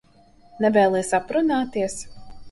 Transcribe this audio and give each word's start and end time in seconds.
Nevēlies 0.63 1.11
aprunāties? 1.17 1.99